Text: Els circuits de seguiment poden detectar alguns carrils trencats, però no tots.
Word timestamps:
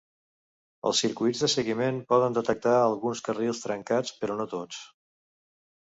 Els 0.89 1.01
circuits 1.03 1.41
de 1.45 1.49
seguiment 1.57 2.01
poden 2.15 2.39
detectar 2.39 2.75
alguns 2.87 3.25
carrils 3.31 3.63
trencats, 3.69 4.19
però 4.25 4.43
no 4.45 4.53
tots. 4.59 4.85